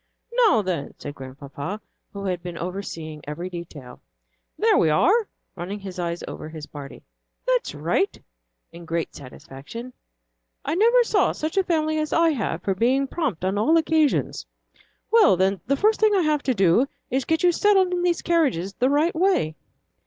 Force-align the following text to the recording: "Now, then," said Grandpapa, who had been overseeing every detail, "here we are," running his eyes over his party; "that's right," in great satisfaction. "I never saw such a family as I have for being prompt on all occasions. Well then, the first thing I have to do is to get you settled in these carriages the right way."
"Now, 0.33 0.63
then," 0.63 0.95
said 0.97 1.13
Grandpapa, 1.13 1.79
who 2.11 2.25
had 2.25 2.41
been 2.41 2.57
overseeing 2.57 3.21
every 3.27 3.51
detail, 3.51 4.01
"here 4.57 4.75
we 4.75 4.89
are," 4.89 5.27
running 5.55 5.81
his 5.81 5.99
eyes 5.99 6.23
over 6.27 6.49
his 6.49 6.65
party; 6.65 7.03
"that's 7.45 7.75
right," 7.75 8.19
in 8.71 8.85
great 8.85 9.13
satisfaction. 9.13 9.93
"I 10.65 10.73
never 10.73 11.03
saw 11.03 11.33
such 11.33 11.55
a 11.55 11.63
family 11.63 11.99
as 11.99 12.13
I 12.13 12.29
have 12.31 12.63
for 12.63 12.73
being 12.73 13.05
prompt 13.05 13.45
on 13.45 13.59
all 13.59 13.77
occasions. 13.77 14.47
Well 15.11 15.37
then, 15.37 15.61
the 15.67 15.77
first 15.77 15.99
thing 15.99 16.15
I 16.15 16.23
have 16.23 16.41
to 16.49 16.55
do 16.55 16.87
is 17.11 17.21
to 17.21 17.27
get 17.27 17.43
you 17.43 17.51
settled 17.51 17.93
in 17.93 18.01
these 18.01 18.23
carriages 18.23 18.73
the 18.73 18.89
right 18.89 19.13
way." 19.13 19.53